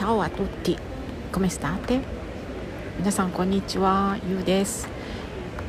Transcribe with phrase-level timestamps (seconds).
[0.00, 0.78] Ciao a tutti.
[1.30, 2.00] Come state?
[2.96, 4.88] 皆さんこんにちは、ゆうです。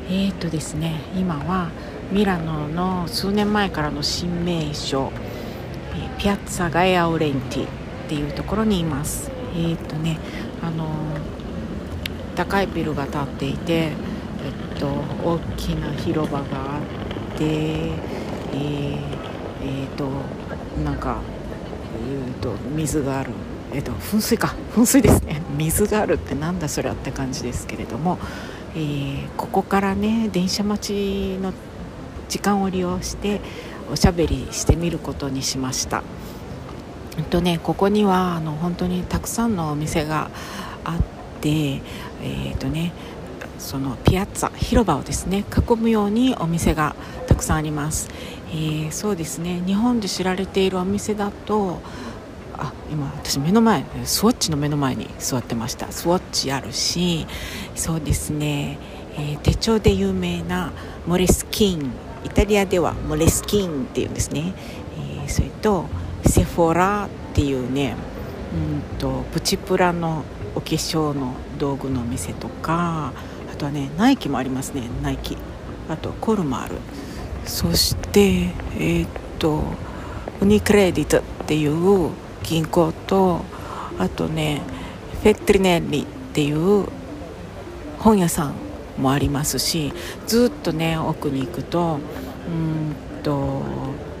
[0.08, 1.68] えー、っとですね、今は
[2.10, 5.12] ミラノの数年前からの新名所、
[6.16, 7.68] ピアッツァガエアオレンティっ
[8.08, 9.30] ていうところにいます。
[9.54, 10.18] えー、っとね、
[10.62, 10.86] あの
[12.34, 13.92] 高いビルが建っていて、えっ
[14.80, 14.86] と
[15.22, 16.46] 大きな広場が
[16.76, 16.78] あ
[17.34, 18.98] って、えー、
[19.60, 20.08] えー、っと
[20.82, 21.18] なんか、
[22.08, 23.32] えー、っと水がある
[23.74, 24.54] えっと、噴水か。
[24.74, 25.40] 噴水ですね。
[25.56, 28.18] 水があるってなんだそれはって感じですけれども、
[28.74, 31.52] えー、ここからね電車待ちの
[32.28, 33.40] 時間を利用して
[33.90, 36.02] おしゃべりしてみることにしました。
[37.18, 40.30] えっとね、ここにはあの本当にたくさんのお店が
[40.84, 42.92] あって、えーとね、
[43.58, 48.08] そのピアッツァ広場をですね囲むようにお店がたくさんあります、
[48.50, 49.62] えー、そうですね。
[49.66, 51.80] 日本で知られているお店だと
[52.54, 55.90] あ今私目の前スウォッチの目の前に座ってました。
[55.90, 57.26] スウォッチあるし
[57.74, 58.78] そうですね、
[59.14, 60.72] えー、手帳で有名な
[61.06, 61.92] モレスキン。
[62.24, 64.54] イタリアではモレスキンっていうんですね、
[64.96, 65.86] えー、それと
[66.24, 67.96] セフォラっていうね
[68.92, 73.12] うんとプチプラのお化粧の道具のお店とか
[73.52, 74.82] あとはねナイキもありますね。
[75.02, 75.36] ナイキ。
[75.88, 76.76] あとコルもある。
[77.44, 79.06] そしてえっ、
[79.38, 79.64] と
[80.40, 82.10] ウニクレディットっていう
[82.42, 83.40] 銀行と
[83.98, 84.62] あとね
[85.22, 86.86] フェットリネリっていう
[87.98, 88.54] 本屋さん
[88.98, 89.92] もありますし
[90.26, 91.98] ずっとね奥に行くと
[92.48, 93.62] うんと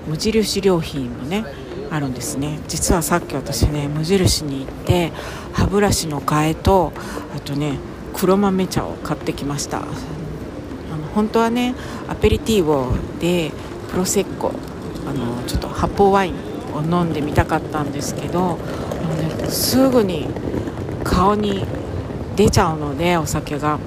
[0.06, 1.44] 無印良品もね
[1.90, 2.58] あるんですね。
[2.68, 5.12] 実はさっき私ね無印に行って
[5.52, 6.92] 歯ブラシの替えと
[7.36, 7.78] あとね
[8.14, 9.78] 黒豆茶を買ってきました。
[9.78, 11.74] あの本当はね
[12.08, 13.52] アペリティーボで
[13.90, 14.52] プロセッコ
[15.06, 20.28] あのちょっと発泡ワインを飲んでみたかったんですけど、ね、すぐに
[21.04, 21.64] 顔に
[22.36, 23.78] 出ちゃうのでお酒が。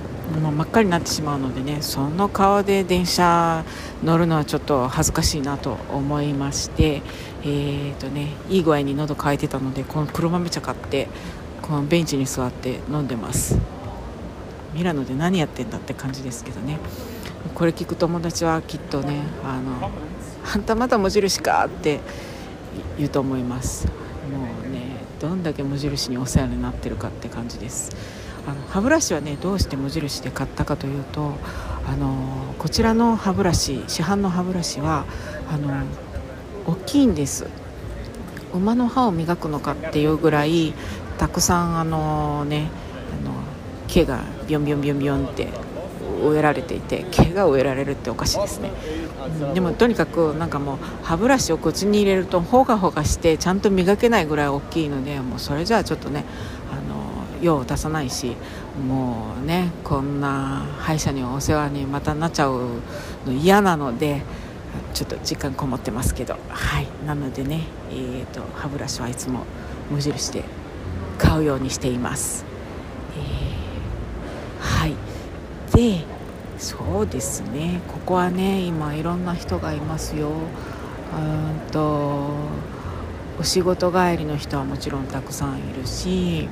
[0.42, 3.64] もう真っ赤になってしまうのでねその顔で電車
[4.04, 7.04] 乗るのはちょっと恥ずかしいなと思いまして
[7.44, 11.08] えーとねいい具合に喉乾いてたのでこの黒豆茶買って
[11.62, 13.58] このベンチに座って飲んでます。
[14.74, 16.80] ミラノで何やってんだって感じですけどね。
[17.56, 19.92] これ聞く友達はきっとねあの
[20.54, 22.02] あんたまだ無印かって
[22.98, 23.88] 言うと思います。
[23.88, 23.92] も
[24.68, 27.96] うねどんだけ無印にお世話になってるかって感じです。
[28.48, 31.34] あの歯ブラシはねどうして無印で買ったかというと
[31.88, 35.06] あのこちらの歯ブラシ市販の歯ブラシは
[35.52, 35.74] あの
[36.68, 37.48] 大きいんです。
[38.54, 40.74] 馬の歯を磨くのかっていうぐらい
[41.18, 42.70] たくさんあのね
[43.22, 43.34] あの
[43.88, 45.50] 毛がビョンビョンビョンビョンって
[46.30, 48.72] 植えられていて毛が植えられるっておかしいですね、
[49.42, 56.24] うん、でもとにかくなんかもう歯ブラシを口に入れるとほがほがしてちゃんと磨けないぐらい大きいのでもうそれじゃあちょっとね
[56.72, 58.36] あの用を足さないし
[58.88, 62.82] もうねこんな歯医者にお世話にまたなっちゃう
[63.26, 64.22] の嫌なので
[64.94, 66.38] ちょっと時間こもってますけど。
[66.50, 66.88] はい。
[67.06, 69.46] なのでね、えーと、歯ブラシはいつも
[69.92, 70.44] 無印で
[71.18, 72.46] 買うようにしています、
[73.16, 73.45] えー、
[75.76, 76.04] で
[76.58, 77.82] そうですね。
[77.88, 80.30] ここはね今いろんな人がいますよ。
[80.30, 80.32] う
[81.18, 82.30] んと
[83.40, 86.48] お仕事帰りの人はもちろんたくさんいるし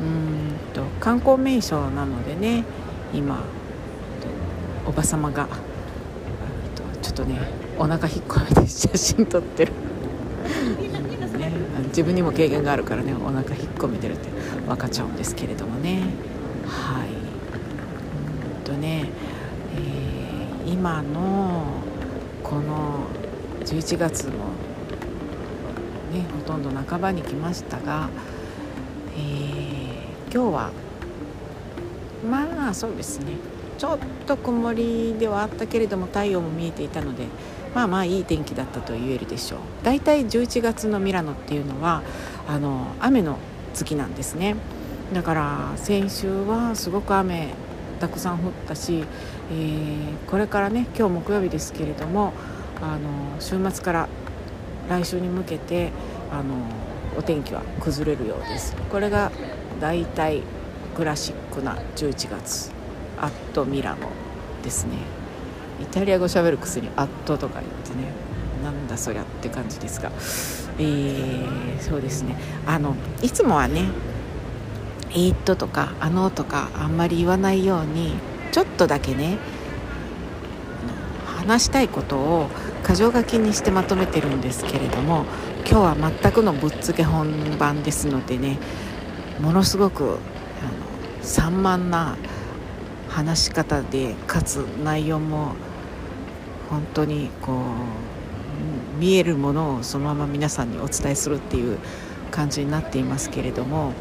[0.00, 2.64] うんと観光名所なのでね
[3.14, 3.42] 今
[4.86, 5.48] おば様が
[7.00, 7.38] ちょっとね
[7.78, 9.72] お腹引っ込めて写真撮ってる。
[11.38, 11.52] ね、
[11.88, 14.28] 自分にも経験があるからねお腹引っ込めてるって
[14.66, 16.02] 分かっちゃうんですけれどもね。
[16.66, 19.10] はいうんとね
[20.88, 21.82] 今の
[22.42, 23.04] この
[23.60, 24.32] 11月も
[26.10, 28.08] ねほとんど半ばに来ましたが、
[29.14, 30.70] えー、今日は
[32.26, 33.34] まあそうですね
[33.76, 37.26] ちょっと曇りではあったけれども太陽も見えていたので
[37.74, 39.60] まあまあいい天気だったと言えるでしょう。
[39.82, 42.02] 大体11月のミラノっていうのは
[42.48, 43.36] あの雨の
[43.74, 44.56] 月なんですね。
[45.12, 47.52] だから先週はすごく雨
[47.98, 49.04] たくさん降ったし、
[49.50, 52.32] えー、これからね今日木曜日ですけれども
[52.80, 54.08] あの週末から
[54.88, 55.90] 来週に向けて
[56.30, 56.54] あの
[57.16, 58.76] お天気は崩れるようです。
[58.90, 59.32] これが
[59.80, 60.42] だいたい
[60.96, 62.78] クラシックな11月。
[63.20, 64.08] アットミラノ
[64.62, 64.92] ですね。
[65.82, 68.10] イタリア語喋るくせにアットとか言ってね
[68.64, 70.10] なんだそりゃって感じですが、
[70.78, 72.36] えー、そうですね。
[72.66, 73.88] あのいつもはね
[75.10, 78.14] 「えー、っと」とか「あの」とかあんまり言わないように
[78.52, 79.38] ちょっとだけね
[81.26, 82.50] 話したいことを
[82.86, 85.24] 箇条書きにしてまとめてるんですけれども
[85.60, 88.58] 今日は全くのぶっつけ本番ですのでね
[89.40, 90.18] ものすごくあの
[91.22, 92.16] 散漫な
[93.08, 95.54] 話し方でかつ内容も
[96.68, 97.52] 本当にこ
[98.96, 101.78] う見えるものをそのまま皆さんにお伝えするっていう
[102.30, 103.92] 感じになっていますけれども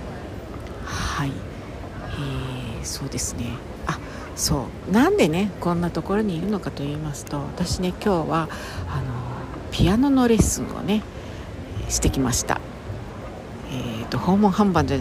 [0.87, 3.45] はい、えー、そうですね。
[3.85, 3.99] あ
[4.35, 4.91] そう。
[4.91, 8.49] なんでねこんなところにいるのかと言いますと私ね今日は
[8.89, 9.03] あの
[9.71, 11.03] ピアノのレッスンをね
[11.89, 12.59] してきました。
[13.69, 14.99] えーと、訪問販売じゃ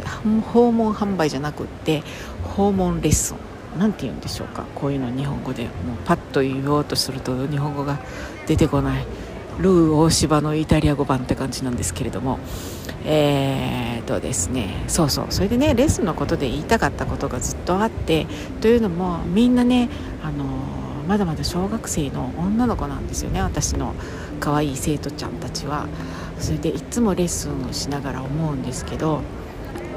[0.53, 2.03] 訪問販売じゃなくって
[2.43, 3.37] 訪問レッスン。
[3.79, 4.65] なんて言うんでしょうか。
[4.75, 5.71] こういうの日本語でもう
[6.05, 7.99] パッと言おうとすると日本語が
[8.47, 9.07] 出てこない。
[9.59, 12.39] ルー大芝のイタリア語版って感じなんですけれども。
[13.09, 14.85] えーとですね。
[14.89, 15.27] そうそう。
[15.31, 18.27] それでねレッスンのことで言いたかったことがずっとあって。
[18.61, 19.89] というのもみんなね
[20.23, 20.45] あの
[21.09, 23.41] まだまだ小学生の女の子なんですよね。
[23.43, 23.95] 私の
[24.41, 25.87] 可愛い生徒ちゃんたちは。
[26.39, 29.23] それでいつもレッスンをしながら思うんですけど。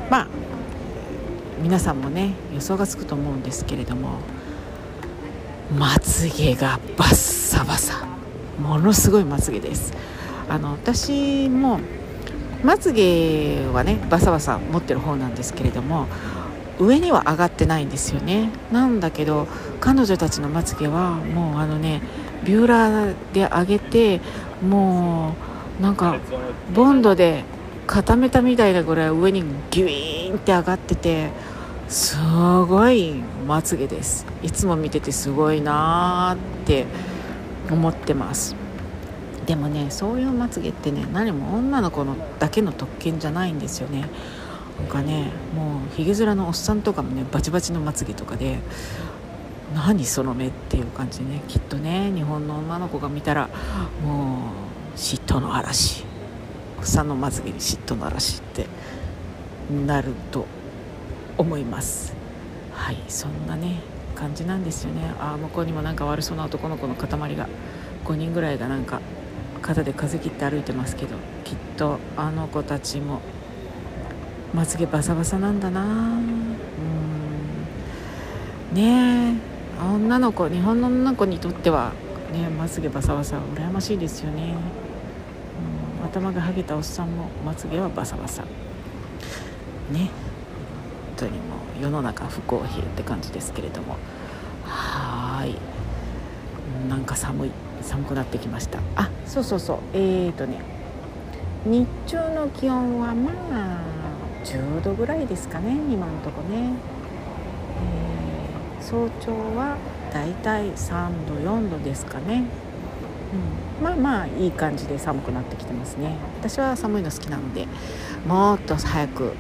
[0.09, 0.27] まあ
[1.61, 4.19] 皆さんもね予想がつくと思うんですけれども。
[5.77, 8.08] まつげがバッサバサ。
[8.61, 9.93] ものすごいまつげです。
[10.49, 11.79] あの私も
[12.63, 16.07] まつげはねバサバサ持ってる方なんですけれども
[16.79, 18.49] 上には上がってないんですよね。
[18.71, 19.47] なんだけど
[19.79, 22.01] 彼女たちのまつげはもうあのね
[22.43, 24.21] ビューラーで上げて
[24.61, 25.35] も
[25.79, 26.17] うなんか
[26.73, 27.43] ボンドで
[27.85, 31.31] 固めたみたいなぐらい上にギュイーンって上がってて
[31.87, 32.17] す
[32.67, 33.15] ごい
[33.47, 34.25] まつげです。
[34.43, 36.85] いつも見ててすごいなーって
[37.69, 38.55] 思ってます。
[39.45, 44.09] でもねそういうまつげってね何も女の子のだけの特権じゃないんですよね。
[44.79, 48.59] なんかねもうひげ面のおっさんとかもねバチバチのまつげとかで
[49.73, 53.49] 何その目っていう感じでねきっとね日本の女の子が見たら
[54.03, 54.51] も
[54.95, 56.05] う嫉妬の嵐
[56.79, 58.67] おっさんのまつげに嫉妬の嵐って
[59.85, 60.45] なると
[61.37, 62.13] 思います。
[62.71, 63.81] はいそんなね
[64.19, 65.13] 感じなんですよね。
[65.17, 67.07] ああ向こうにもなんか悪そうな男の子の塊
[67.37, 67.47] が
[68.03, 68.99] 5人ぐらいがなんか
[69.61, 73.21] 肩で風切って歩いてますけどきっとあの子たちも
[74.53, 75.83] まつげバサバサなんだな。
[75.83, 76.57] うん。
[78.73, 79.37] ね
[79.79, 81.93] え女の子日本の女の子にとっては
[82.33, 84.53] ねまつげバサバサ羨ましいですよね、
[86.01, 88.43] うん、頭がはげたおっさんもまつげはバサバサ。
[89.91, 90.09] ね
[91.15, 91.58] 当にもう。
[91.81, 93.95] 世の中不公平って感じですけれども。
[94.65, 95.55] はい。
[96.89, 98.79] なんか寒い寒くなってきました。
[98.95, 99.77] あそうそうそう。
[99.93, 100.79] えーとね。
[101.65, 103.79] 日中の気温はまあ
[104.45, 105.71] 10度ぐらいですかね。
[105.91, 106.73] 今のとこね、
[108.79, 109.77] えー、早朝は
[110.13, 112.45] だいたい3度4度ですかね、
[113.79, 116.15] うん、まあまあいい感じで寒くなってきてますね。
[116.39, 117.67] 私は寒いの好きなので
[118.25, 119.33] もっと早く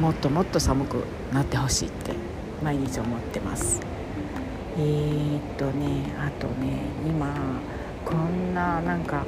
[0.00, 2.12] もっともっと寒くなってほしいって
[2.62, 3.80] 毎日思ってます。
[4.78, 7.34] えー、っとねあとね今
[8.04, 9.24] こんななんか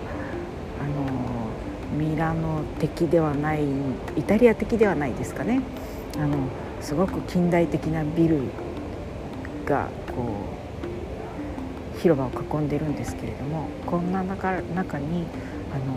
[0.80, 3.64] あのミラノ的ではない
[4.16, 5.60] イタリア的ではないですかね。
[6.16, 6.48] あの
[6.80, 8.40] すごく近代的なビル
[9.66, 10.36] がこ
[11.96, 15.24] う広場を囲んでるんですけれどもこんな中中に
[15.72, 15.94] あの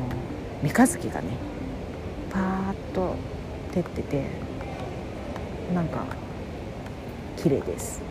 [0.63, 1.27] 三日月がね
[2.30, 3.15] パーッと
[3.74, 4.47] 照ってて
[5.74, 6.05] なんか
[7.36, 8.01] 綺麗です、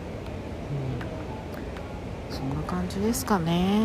[2.29, 3.81] うん、そんな感じですかね、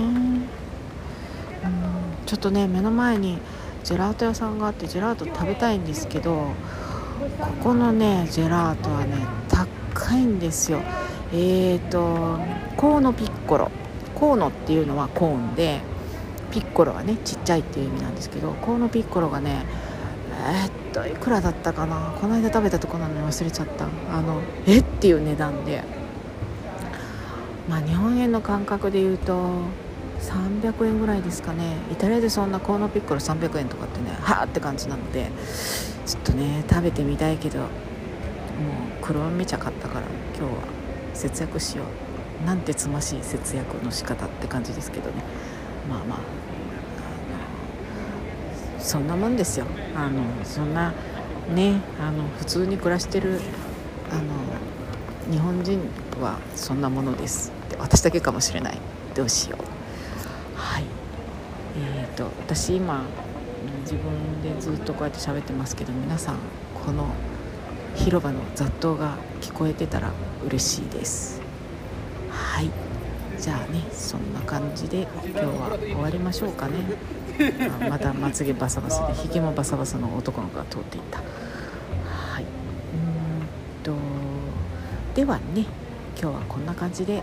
[1.65, 3.39] うん、ちょっとね目の前に
[3.85, 6.53] ジェラート屋さんがあってジェラート食べたいんですけど
[7.41, 10.81] ここのねジェラートはね高いんですよ。
[11.33, 12.39] えーと
[12.77, 13.71] コーノピッコロ。
[14.15, 15.81] コーノっていうのはコーンで
[16.53, 19.65] ピッコロはねちっちゃいっていう意味なんですけどコーノピッコロがね
[20.45, 22.17] えー、っといくらだったかな？
[22.21, 23.87] この間食べたとこなのに忘れちゃった。
[24.11, 24.79] あのえ？
[24.79, 25.83] っていう値段で。
[27.69, 29.61] まあ日本円の感覚で言うと
[30.21, 31.77] 300円ぐらいですかね。
[31.93, 35.31] イタリアでそんなコーノピッコロ300円とかってねはあって感じなので
[36.05, 37.69] ちょっとね食べてみたいけどもう
[39.01, 40.07] 黒めちゃ買ったから
[40.37, 40.63] 今日は
[41.15, 42.47] 節約しよう。
[42.47, 45.23] なんてつましい節約の仕方って感じですけどね。
[45.89, 46.42] まあまあ。
[48.83, 49.67] そんなもんですよ。
[49.97, 50.93] あのそんな
[51.55, 53.41] ねあの普通に暮らしてる
[54.11, 55.81] あの日本人
[56.21, 58.79] はそんなものです私だけかもしれない。
[59.15, 60.59] どうしよう。
[60.59, 60.85] はい。
[61.77, 63.05] えーと、私今
[63.83, 66.37] 自分でずっとこうやって喋ってますけど皆さん
[66.85, 67.09] この
[67.95, 70.11] 広場の雑踏が聞こえてたら
[70.45, 71.41] 嬉しいです。
[72.31, 72.71] はい。
[73.39, 76.75] じゃあねそんな感じで今日は終わりましょうかね。
[77.89, 81.19] またまつげバサバサでひげもバサバサの男の子が通っていった。
[81.19, 82.45] はい。
[82.45, 82.49] うん
[83.83, 83.93] と
[85.15, 85.67] ではね
[86.21, 87.23] 今日はこんな感じで、えー、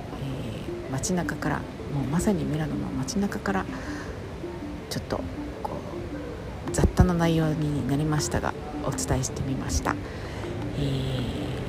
[0.92, 3.66] 街中からもうまさにミラノの街中から
[4.90, 5.18] ちょっと
[5.64, 5.72] こ
[6.68, 9.96] う雑多な内容になりましたがお伝えしてみました、
[10.78, 10.82] え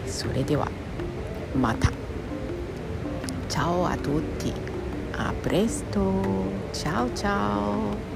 [0.06, 0.68] ー、それでは
[1.54, 1.90] また。
[3.50, 4.54] Ciao a tutti
[5.18, 6.22] a presto
[6.72, 8.09] ciao ciao